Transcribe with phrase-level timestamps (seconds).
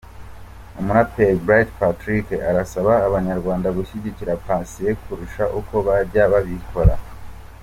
[0.79, 6.95] Umuraperi Bright Patrick arasaba abanyarwanda gushyigikira Patient kurusha uko bajyaga babikora.